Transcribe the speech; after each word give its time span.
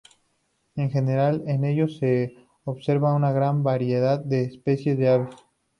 En 0.75 0.89
general 0.89 1.43
en 1.45 1.63
ello 1.63 1.87
se 1.87 2.33
observa 2.63 3.13
una 3.13 3.31
gran 3.33 3.61
variedad 3.61 4.19
de 4.19 4.45
especies 4.45 4.97
de 4.97 5.09
aves. 5.09 5.35